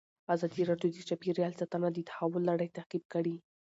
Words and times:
ازادي 0.35 0.61
راډیو 0.69 0.89
د 0.95 0.99
چاپیریال 1.09 1.53
ساتنه 1.59 1.87
د 1.91 1.97
تحول 2.09 2.43
لړۍ 2.49 2.69
تعقیب 2.77 3.03
کړې. 3.13 3.35